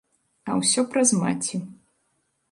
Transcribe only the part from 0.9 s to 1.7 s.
праз маці.